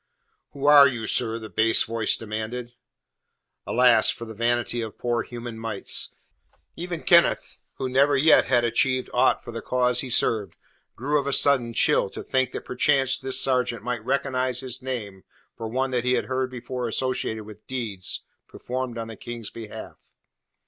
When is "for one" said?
15.55-15.91